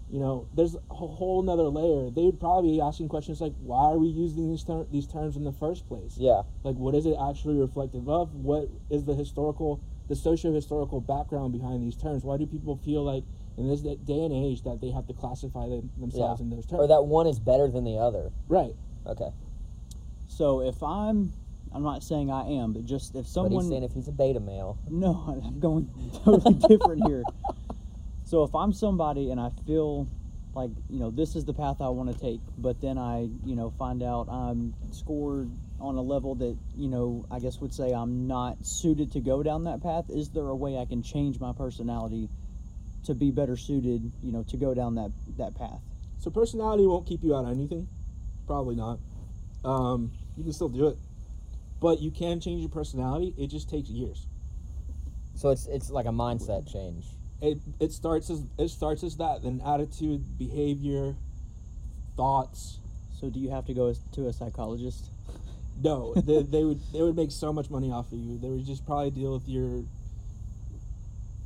[0.09, 2.09] You know, there's a whole nother layer.
[2.09, 5.35] They would probably be asking questions like, "Why are we using these ter- these terms
[5.35, 6.15] in the first place?
[6.17, 6.43] Yeah.
[6.63, 8.33] Like, what is it actually reflective of?
[8.35, 12.23] What is the historical, the socio-historical background behind these terms?
[12.23, 13.23] Why do people feel like
[13.57, 16.43] in this day and age that they have to classify them, themselves Yeah.
[16.45, 16.79] in those terms?
[16.81, 18.31] Or that one is better than the other.
[18.47, 18.75] right.
[19.05, 19.29] Okay.
[20.27, 21.31] So if I'm,
[21.73, 23.51] I'm not saying I am, but just if someone.
[23.53, 24.77] But he's saying if he's a beta male.
[24.89, 25.89] no, I'm going
[26.23, 27.23] totally different here.
[28.25, 30.07] So if I'm somebody and I feel
[30.55, 33.55] like you know this is the path I want to take, but then I you
[33.55, 37.91] know find out I'm scored on a level that you know I guess would say
[37.91, 40.05] I'm not suited to go down that path.
[40.09, 42.27] Is there a way I can change my personality
[43.05, 45.81] to be better suited, you know, to go down that that path?
[46.19, 47.87] So personality won't keep you out of anything.
[48.47, 48.99] Probably not.
[49.65, 50.97] Um, you can still do it,
[51.81, 53.33] but you can change your personality.
[53.37, 54.25] It just takes years.
[55.35, 57.05] So it's it's like a mindset change.
[57.41, 61.15] It it starts as it starts as that, then attitude, behavior,
[62.15, 62.79] thoughts.
[63.19, 65.09] So do you have to go to a psychologist?
[65.81, 68.37] No, they, they would they would make so much money off of you.
[68.37, 69.83] They would just probably deal with your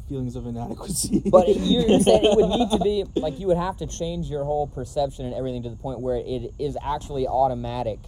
[0.07, 1.23] feelings of inadequacy.
[1.29, 4.27] But you're you're saying it would need to be like you would have to change
[4.29, 7.99] your whole perception and everything to the point where it is actually automatic.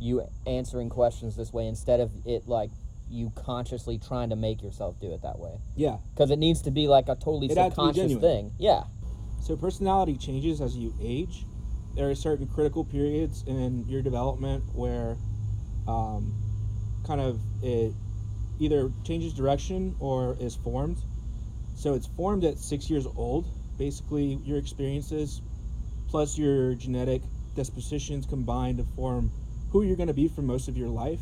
[0.00, 2.70] You answering questions this way instead of it like
[3.10, 5.58] you consciously trying to make yourself do it that way.
[5.76, 5.96] yeah.
[6.14, 8.20] Because it needs to be like a totally It to subconscious genuine.
[8.20, 8.52] thing.
[8.58, 8.84] Yeah.
[9.40, 11.44] So personality changes as you age.
[11.96, 15.16] There are certain critical periods in your development where,
[15.88, 16.34] um,
[17.06, 17.92] kind of it
[18.60, 20.98] either changes direction or is formed.
[21.78, 23.46] So it's formed at six years old.
[23.78, 25.40] Basically, your experiences
[26.08, 27.22] plus your genetic
[27.54, 29.30] dispositions combine to form
[29.70, 31.20] who you're going to be for most of your life,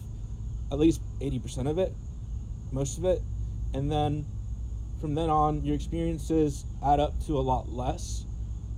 [0.73, 1.93] at least 80% of it,
[2.73, 3.21] most of it.
[3.75, 4.25] And then
[4.99, 8.25] from then on, your experiences add up to a lot less,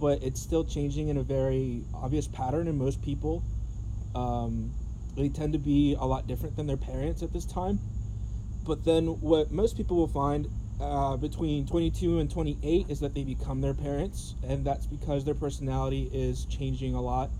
[0.01, 2.67] but it's still changing in a very obvious pattern.
[2.67, 3.45] And most people,
[4.17, 4.73] um,
[5.14, 7.79] they tend to be a lot different than their parents at this time.
[8.67, 10.49] But then, what most people will find
[10.81, 15.35] uh, between 22 and 28 is that they become their parents, and that's because their
[15.35, 17.31] personality is changing a lot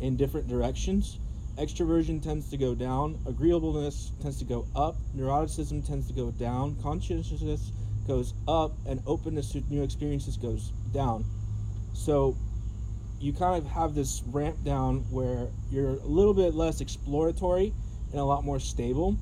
[0.00, 1.18] in different directions.
[1.58, 6.76] Extroversion tends to go down, agreeableness tends to go up, neuroticism tends to go down,
[6.82, 7.72] conscientiousness
[8.06, 11.24] goes up, and openness to new experiences goes down.
[11.94, 12.36] So
[13.20, 17.72] you kind of have this ramp down where you're a little bit less exploratory
[18.10, 19.16] and a lot more stable.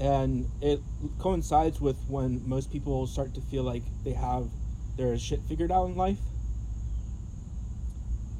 [0.00, 0.80] And it
[1.18, 4.48] coincides with when most people start to feel like they have
[4.96, 6.18] their shit figured out in life.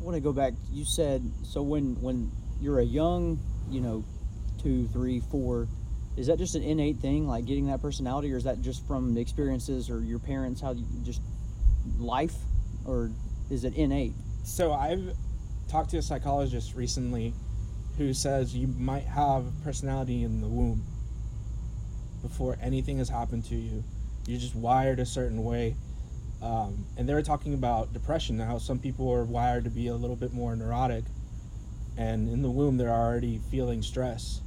[0.00, 0.52] I want to go back.
[0.72, 3.38] You said so when when you're a young,
[3.70, 4.04] you know,
[4.62, 5.68] two, three, four.
[6.16, 9.14] Is that just an innate thing, like getting that personality, or is that just from
[9.14, 11.20] the experiences or your parents, how you just
[11.98, 12.36] life,
[12.84, 13.10] or
[13.50, 14.12] is it innate?
[14.44, 15.14] So I've
[15.68, 17.34] talked to a psychologist recently
[17.98, 20.84] who says you might have personality in the womb
[22.24, 23.84] before anything has happened to you.
[24.26, 25.76] You're just wired a certain way.
[26.42, 28.56] Um, and they were talking about depression now.
[28.58, 31.04] Some people are wired to be a little bit more neurotic,
[31.96, 34.40] and in the womb they're already feeling stress.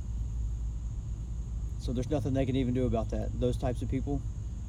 [1.79, 3.39] So there's nothing they can even do about that.
[3.39, 4.21] Those types of people.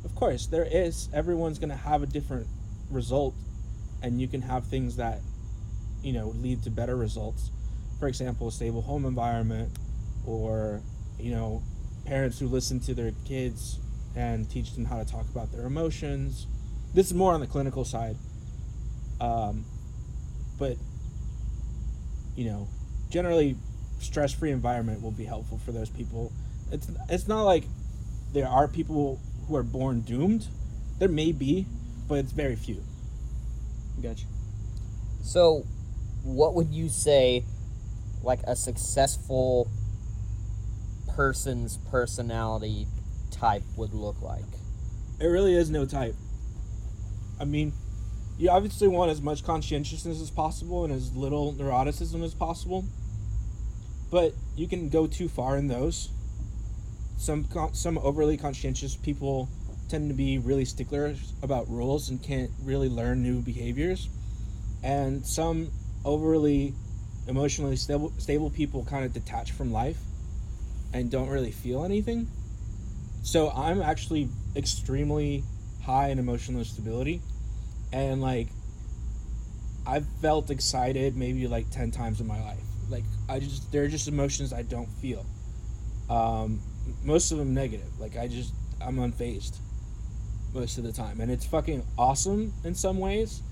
[0.04, 1.08] Of course, there is.
[1.12, 2.46] Everyone's going to have a different
[2.90, 3.34] result,
[4.02, 5.20] and you can have things that,
[6.02, 7.50] you know, lead to better results.
[7.98, 9.76] For example, a stable home environment,
[10.24, 10.82] or,
[11.18, 11.62] you know,
[12.08, 13.78] parents who listen to their kids
[14.16, 16.46] and teach them how to talk about their emotions.
[16.94, 18.16] This is more on the clinical side.
[19.20, 19.66] Um,
[20.58, 20.76] but,
[22.34, 22.66] you know,
[23.10, 23.56] generally,
[24.00, 26.32] stress free environment will be helpful for those people.
[26.72, 27.64] It's, it's not like
[28.32, 30.46] there are people who are born doomed.
[30.98, 31.66] There may be,
[32.08, 32.82] but it's very few.
[34.02, 34.24] Gotcha.
[35.22, 35.66] So,
[36.24, 37.44] what would you say,
[38.22, 39.68] like a successful
[41.18, 42.86] person's personality
[43.32, 44.44] type would look like?
[45.18, 46.14] It really is no type.
[47.40, 47.72] I mean,
[48.38, 52.84] you obviously want as much conscientiousness as possible and as little neuroticism as possible,
[54.12, 56.10] but you can go too far in those.
[57.16, 59.48] Some some overly conscientious people
[59.88, 64.08] tend to be really sticklers about rules and can't really learn new behaviors,
[64.84, 65.72] and some
[66.04, 66.74] overly
[67.26, 69.98] emotionally stable stable people kind of detach from life
[70.92, 72.28] and don't really feel anything.
[73.22, 75.44] So I'm actually extremely
[75.82, 77.20] high in emotional stability
[77.92, 78.48] and like
[79.86, 82.60] I've felt excited maybe like 10 times in my life.
[82.90, 85.24] Like I just there are just emotions I don't feel.
[86.08, 86.60] Um
[87.04, 87.98] most of them negative.
[87.98, 89.58] Like I just I'm unfazed
[90.54, 93.42] most of the time and it's fucking awesome in some ways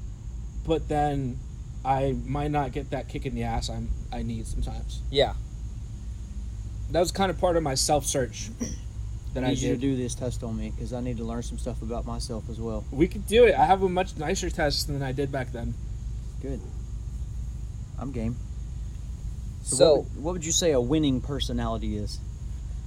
[0.66, 1.38] but then
[1.84, 5.02] I might not get that kick in the ass I'm I need sometimes.
[5.10, 5.34] Yeah.
[6.90, 8.50] That was kind of part of my self search
[9.34, 11.24] that I I need you to do this test on me because I need to
[11.24, 12.84] learn some stuff about myself as well.
[12.90, 13.54] We could do it.
[13.54, 15.74] I have a much nicer test than I did back then.
[16.40, 16.60] Good.
[17.98, 18.36] I'm game.
[19.62, 22.20] So, So, what, would, what would you say a winning personality is?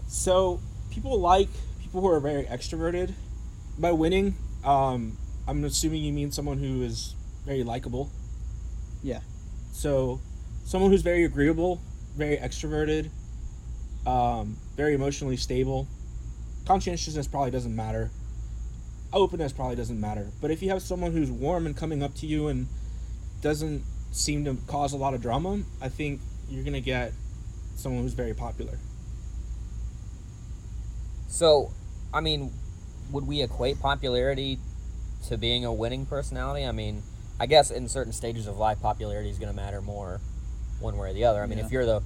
[0.08, 0.60] So
[0.92, 1.50] people like
[1.90, 3.14] people who are very extroverted.
[3.78, 8.12] By winning, um, I'm assuming you mean someone who is very likable.
[9.02, 9.22] Yeah.
[9.72, 10.20] So,
[10.66, 11.82] someone who's very agreeable,
[12.16, 13.10] very extroverted,
[14.06, 15.88] um, very emotionally stable.
[16.66, 18.12] Conscientiousness probably doesn't matter.
[19.12, 20.28] Openness probably doesn't matter.
[20.42, 22.68] But if you have someone who's warm and coming up to you and
[23.42, 27.14] doesn't seem to cause a lot of drama, I think you're gonna get
[27.76, 28.78] someone who's very popular.
[31.28, 31.72] so,
[32.14, 32.52] I mean,
[33.12, 34.60] would we equate popularity
[35.28, 36.66] to being a winning personality?
[36.66, 37.04] I mean,
[37.40, 40.20] I guess in certain stages of life, popularity is going to matter more,
[40.80, 41.42] one way or the other.
[41.42, 41.66] I mean, Yeah.
[41.66, 42.02] if you're the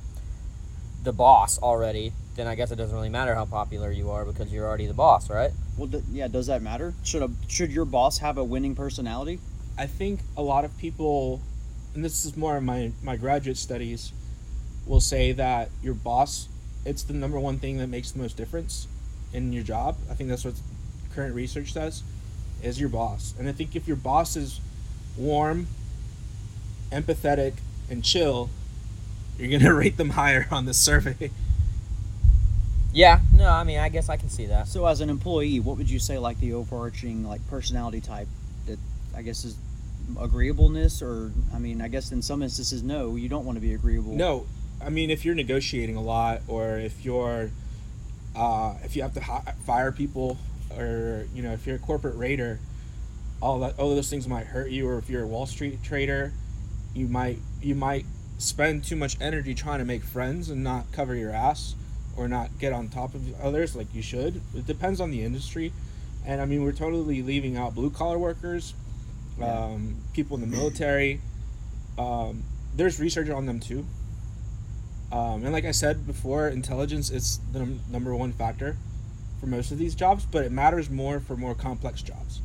[1.04, 4.52] the boss already, then I guess it doesn't really matter how popular you are because
[4.52, 5.52] you're already the boss, right?
[5.78, 6.28] Well, d- yeah.
[6.28, 6.94] Does that matter?
[7.04, 9.40] Should a should your boss have a winning personality?
[9.78, 11.42] I think a lot of people,
[11.96, 14.14] and this is more of my, my graduate studies,
[14.86, 16.48] will say that your boss,
[16.86, 18.88] it's the number one thing that makes the most difference
[19.34, 19.98] in your job.
[20.12, 20.54] I think that's what
[21.16, 22.04] current research says,
[22.62, 23.34] is your boss.
[23.40, 24.62] And I think if your boss is
[25.18, 25.68] warm,
[26.92, 27.54] empathetic,
[27.90, 28.50] and chill,
[29.38, 31.32] you're going to rate them higher on the survey.
[32.94, 33.22] Yeah.
[33.34, 34.68] No, I mean, I guess I can see that.
[34.68, 38.28] So, as an employee, what would you say like the overarching like personality type
[38.68, 38.78] that
[39.16, 39.58] I guess is
[40.20, 43.74] agreeableness, or I mean, I guess in some instances, no, you don't want to be
[43.74, 44.14] agreeable.
[44.14, 44.46] No,
[44.82, 47.50] I mean if you're negotiating a lot, or if you're,
[48.36, 50.38] uh, if you have to hi- fire people,
[50.78, 52.60] or you know if you're a corporate raider,
[53.42, 54.88] all that all those things might hurt you.
[54.88, 56.32] Or if you're a Wall Street trader,
[56.94, 58.06] you might you might
[58.44, 61.76] spend too much energy trying to make friends and not cover your ass,
[62.16, 64.42] or not get on top of others like you should.
[64.56, 65.72] It depends on the industry,
[66.26, 68.74] and I mean we're totally leaving out blue collar workers,
[69.40, 69.46] Yeah.
[69.66, 71.22] um, people in the military.
[71.98, 72.44] Um,
[72.76, 73.86] there's research on them too.
[75.12, 78.78] Um, and like I said before, intelligence is the num- number one factor
[79.40, 82.42] for most of these jobs, but it matters more for more complex jobs.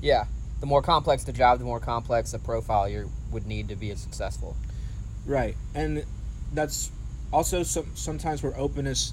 [0.00, 0.24] Yeah.
[0.60, 3.94] The more complex the job, the more complex the profile you would need to be
[3.96, 4.56] successful.
[5.26, 5.56] Right.
[5.74, 6.04] And
[6.52, 6.90] that's
[7.32, 9.12] also some, sometimes where openness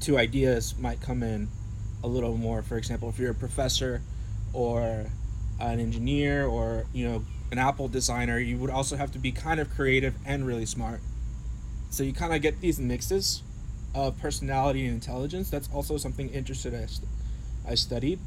[0.00, 1.48] to ideas might come in
[2.02, 2.62] a little more.
[2.62, 4.02] For example, if you're a professor
[4.52, 5.06] or
[5.60, 9.60] an engineer or, you know, an Apple designer, you would also have to be kind
[9.60, 11.00] of creative and really smart.
[11.90, 13.42] So you kind of get these mixes
[13.94, 15.50] of personality and intelligence.
[15.50, 17.08] That's also something interesting I, st-
[17.68, 18.18] I studied.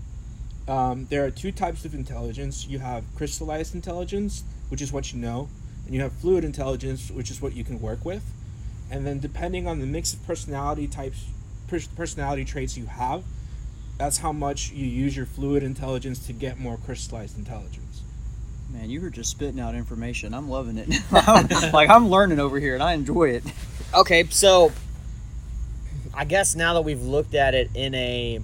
[0.68, 2.68] Um, there are two types of intelligence.
[2.68, 5.50] You have crystallized intelligence, which is what you know,
[5.86, 8.24] and you have fluid intelligence, which is what you can work with.
[8.90, 11.26] And then, depending on the mix of personality types,
[11.68, 13.24] personality traits you have,
[13.98, 18.02] that's how much you use your fluid intelligence to get more crystallized intelligence.
[18.70, 20.34] Man, you were just spitting out information.
[20.34, 20.90] I'm loving it.
[21.74, 23.44] like I'm learning over here, and I enjoy it.
[23.94, 24.72] Okay, so
[26.14, 28.40] I guess now that we've looked at it in a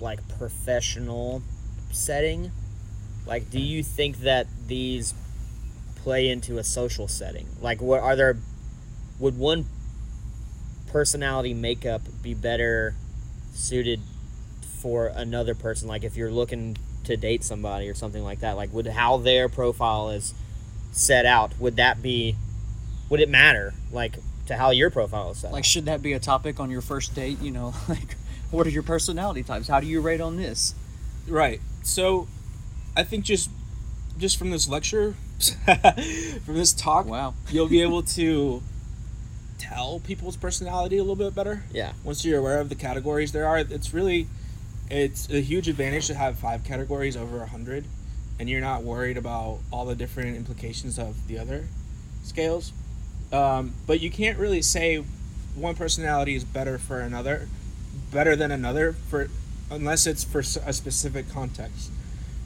[0.00, 1.42] like professional
[1.90, 2.52] setting,
[3.26, 5.14] like do you think that these
[6.02, 7.46] play into a social setting?
[7.60, 8.36] Like what are there
[9.18, 9.66] would one
[10.88, 12.94] personality makeup be better
[13.52, 14.00] suited
[14.80, 18.72] for another person like if you're looking to date somebody or something like that like
[18.72, 20.34] would how their profile is
[20.90, 22.36] set out would that be
[23.08, 26.20] would it matter like to how your profile is set Like, should that be a
[26.20, 27.40] topic on your first date?
[27.40, 28.16] You know, like,
[28.50, 29.68] what are your personality types?
[29.68, 30.74] How do you rate on this?
[31.28, 31.60] Right.
[31.82, 32.28] So,
[32.96, 33.50] I think just
[34.18, 35.14] just from this lecture,
[36.44, 37.34] from this talk, Wow.
[37.50, 38.62] you'll be able to
[39.58, 41.62] tell people's personality a little bit better.
[41.72, 44.26] yeah once you're aware of the categories there are it's really
[44.90, 47.84] it's a huge advantage to have five categories over a hundred
[48.40, 51.68] and you're not worried about all the different implications of the other
[52.24, 52.72] scales
[53.32, 54.96] um, but you can't really say
[55.54, 57.48] one personality is better for another
[58.10, 59.28] better than another for
[59.70, 61.90] unless it's for a specific context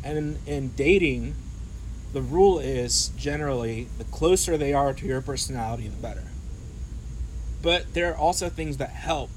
[0.04, 1.34] and in, in dating
[2.16, 6.22] the rule is generally the closer they are to your personality, the better.
[7.60, 9.28] But there are also things that help,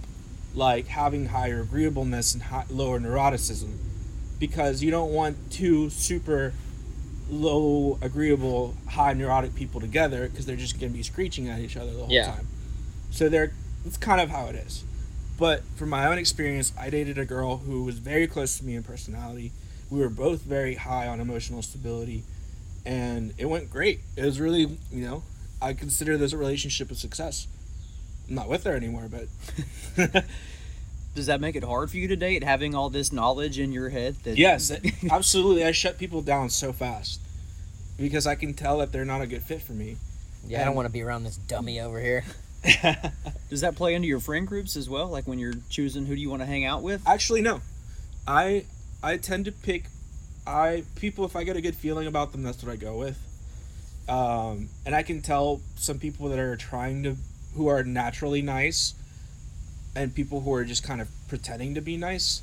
[0.56, 3.74] like having higher agreeableness and high, lower neuroticism,
[4.40, 6.54] because you don't want two super
[7.30, 11.76] low agreeable, high neurotic people together because they're just going to be screeching at each
[11.76, 12.28] other the whole Yeah.
[12.32, 12.48] time.
[13.12, 13.52] So they're
[13.86, 14.86] it's kind of how it is.
[15.38, 18.76] But from my own experience, I dated a girl who was very close to me
[18.76, 19.52] in personality.
[19.90, 22.24] We were both very high on emotional stability,
[22.86, 24.02] and it went great.
[24.16, 25.24] It was really, you know,
[25.62, 27.48] I consider this a relationship a success.
[28.28, 29.28] I'm not with her anymore, but
[31.16, 33.90] Does that make it hard for you to date, having all this knowledge in your
[33.90, 34.16] head?
[34.24, 34.72] That yes,
[35.12, 35.66] absolutely.
[35.66, 37.20] I shut people down so fast
[37.98, 39.98] because I can tell that they're not a good fit for me.
[40.48, 42.24] Yeah, I don't want to be around this dummy over here.
[43.50, 45.08] Does that play into your friend groups as well?
[45.08, 47.06] Like when you're choosing who do you want to hang out with?
[47.08, 47.62] Actually, no.
[48.28, 48.66] I
[49.02, 49.86] I tend to pick
[50.50, 53.18] I people if I get a good feeling about them, that's what I go with.
[54.10, 57.16] Um, and I can tell some people that are trying to
[57.56, 58.95] who are naturally nice,
[59.95, 62.41] and people who are just kind of pretending to be nice,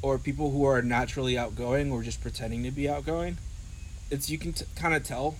[0.00, 3.36] or people who are naturally outgoing or just pretending to be outgoing.
[4.10, 5.36] It's you can t- kind of tell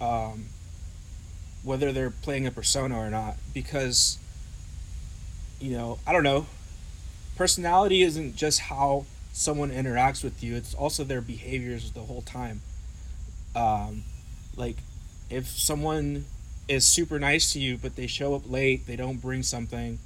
[0.00, 0.46] um,
[1.64, 4.18] whether they're playing a persona or not because
[5.60, 6.46] you know I don't know
[7.36, 12.62] personality isn't just how someone interacts with you it's also their behaviors the whole time.
[13.56, 14.04] Um,
[14.56, 14.76] like
[15.28, 16.24] if someone
[16.68, 19.98] is super nice to you but they show up late they don't bring something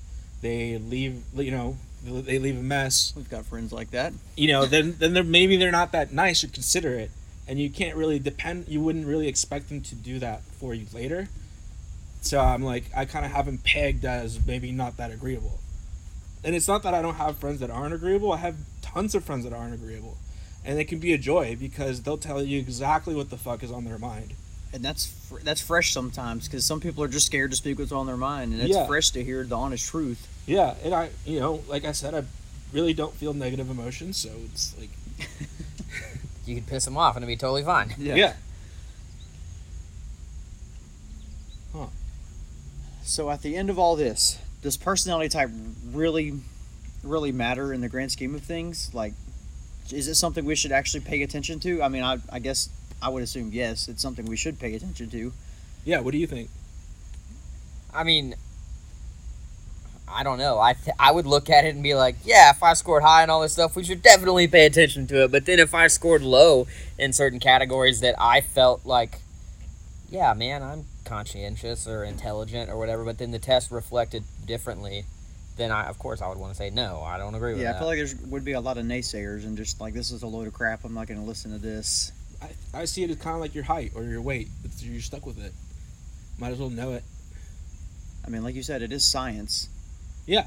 [0.42, 3.12] they leave you know they leave a mess.
[3.16, 4.12] We've got friends like that.
[4.36, 7.10] you know then then they're maybe they're not that nice or considerate
[7.46, 10.86] and you can't really depend you wouldn't really expect them to do that for you
[10.94, 11.28] later.
[12.22, 15.60] So i'm like i kind of have them pegged as maybe not that agreeable
[16.44, 19.24] and it's not that i don't have friends that aren't agreeable i have tons of
[19.24, 20.16] friends that aren't agreeable
[20.64, 23.70] and it can be a joy because they'll tell you exactly what the fuck is
[23.70, 24.32] on their mind
[24.72, 27.90] And that's fr- that's fresh sometimes because some people are just scared to speak what's
[27.92, 28.86] on their mind, and it's Yeah.
[28.86, 30.26] fresh to hear the honest truth.
[30.46, 32.22] yeah and i you know like i said i
[32.72, 34.90] really don't feel negative emotions so it's like
[36.46, 37.94] You could piss them off and it'd be totally fine.
[37.98, 38.32] yeah,
[41.74, 41.86] Huh.
[43.04, 45.50] So at the end of all this, does personality type
[45.92, 46.34] really,
[47.02, 48.92] really matter in the grand scheme of things?
[48.92, 49.12] Like,
[49.92, 51.82] is it something we should actually pay attention to?
[51.82, 52.68] I mean, I, I guess
[53.00, 55.32] I would assume yes, it's something we should pay attention to.
[55.84, 56.50] yeah what do you think
[57.94, 58.34] I mean,
[60.06, 60.58] I don't know.
[60.60, 63.22] I th- I would look at it and be like, yeah, if I scored high
[63.22, 65.32] and all this stuff, we should definitely pay attention to it.
[65.32, 66.66] But then if I scored low
[66.98, 69.20] in certain categories that I felt like,
[70.10, 75.04] yeah, man, I'm conscientious or intelligent or whatever, but then the test reflected differently,
[75.56, 77.74] then I of course I would want to say no, I don't agree with Yeah,
[77.74, 80.22] I feel like there would be a lot of naysayers and just like this is
[80.22, 80.84] a load of crap.
[80.84, 82.12] I'm not going to listen to this.
[82.40, 84.48] I, I see it as kind of like your height or your weight.
[84.64, 85.52] It's, you're stuck with it.
[86.38, 87.02] Might as well know it.
[88.24, 89.68] I mean, like you said, it is science.
[90.26, 90.46] Yeah,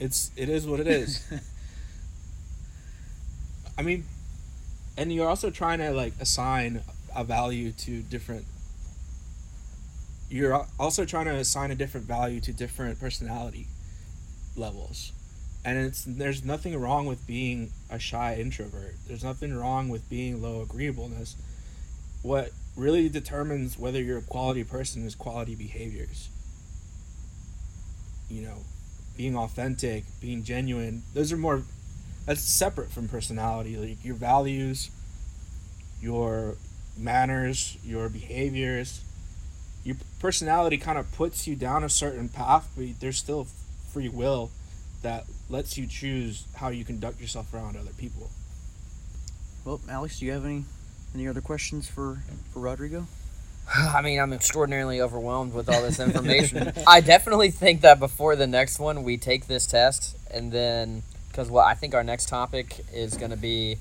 [0.00, 1.24] it's it is what it is.
[3.78, 4.04] I mean,
[4.96, 6.82] and you're also trying to like assign
[7.14, 8.46] a value to different.
[10.30, 13.66] You're also trying to assign a different value to different personality
[14.56, 15.10] levels,
[15.64, 18.94] and it's there's nothing wrong with being a shy introvert.
[19.08, 21.34] There's nothing wrong with being low agreeableness.
[22.22, 26.28] What really determines whether you're a quality person is quality behaviors.
[28.28, 28.58] You know,
[29.16, 31.02] being authentic, being genuine.
[31.12, 31.64] Those are more
[32.24, 33.76] that's separate from personality.
[33.76, 34.90] Like your values,
[36.00, 36.56] your
[36.96, 39.02] manners, your behaviors.
[39.84, 43.46] Your personality kind of puts you down a certain path, but there's still
[43.92, 44.50] free will
[45.02, 48.30] that lets you choose how you conduct yourself around other people.
[49.64, 50.64] Well, Alex, do you have any
[51.14, 52.18] any other questions for
[52.52, 53.06] for Rodrigo?
[53.74, 56.72] I mean, I'm extraordinarily overwhelmed with all this information.
[56.86, 61.50] I definitely think that before the next one, we take this test and then, because
[61.50, 63.76] well, I think our next topic is going to be,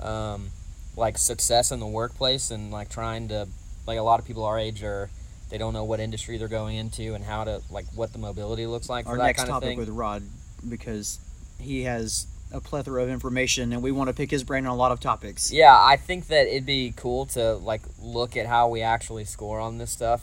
[0.00, 0.50] um,
[0.96, 3.48] like success in the workplace and like trying to,
[3.86, 5.10] like a lot of people our age are,
[5.54, 8.66] they don't know what industry they're going into and how to like what the mobility
[8.66, 10.24] looks like for Our that next kind of topic with Rod,
[10.68, 11.20] because
[11.60, 14.74] he has a plethora of information, and we want to pick his brain on a
[14.74, 15.52] lot of topics.
[15.52, 19.60] Yeah, I think that it'd be cool to like look at how we actually score
[19.60, 20.22] on this stuff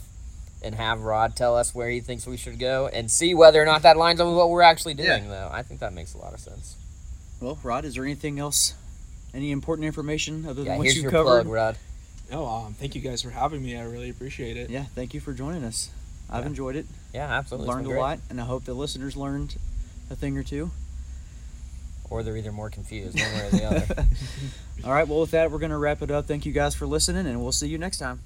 [0.61, 3.65] and have Rod tell us where he thinks we should go and see whether or
[3.65, 5.17] not that lines up with what we're actually Yeah.
[5.17, 5.49] doing though.
[5.49, 6.75] I think that makes a lot of sense.
[7.39, 8.73] Well, Rod, is there anything else,
[9.33, 11.43] any important information other than Yeah, what you covered?
[11.43, 11.77] plug, Rod.
[12.31, 13.75] Oh, um, thank you guys for having me.
[13.77, 14.69] I really appreciate it.
[14.69, 15.89] Yeah, thank you for joining us.
[16.29, 16.47] I've Yeah.
[16.49, 17.67] enjoyed it, Yeah, absolutely.
[17.69, 17.99] Learned a great.
[17.99, 19.55] lot, and I hope the listeners learned
[20.09, 20.71] a thing or two.
[22.09, 24.05] or they're either more confused, one way or the other.
[24.83, 25.07] All right.
[25.07, 26.25] Well, with that, we're gonna wrap it up.
[26.27, 28.19] Thank you guys for listening, and we'll see you next time.